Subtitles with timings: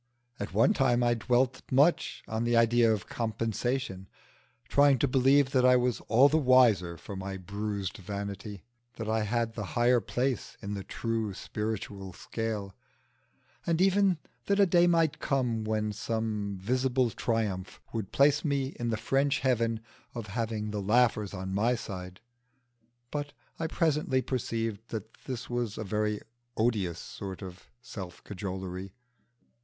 [0.39, 4.07] At one time I dwelt much on the idea of compensation;
[4.67, 8.63] trying to believe that I was all the wiser for my bruised vanity,
[8.95, 12.73] that I had the higher place in the true spiritual scale,
[13.63, 14.17] and even
[14.47, 19.41] that a day might come when some visible triumph would place me in the French
[19.41, 19.81] heaven
[20.15, 22.21] of having the laughers on my side.
[23.11, 26.21] But I presently perceived that this was a very
[26.57, 28.95] odious sort of self cajolery.